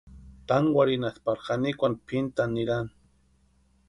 Tankwarhinhatʼi 0.51 1.23
pari 1.25 1.41
janikwani 1.47 1.97
pʼintani 2.07 2.51
nirani. 2.55 2.93